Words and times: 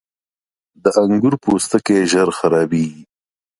•د 0.83 0.85
انګور 1.01 1.33
پوستکی 1.43 1.97
ژر 2.11 2.29
خرابېږي. 2.37 3.03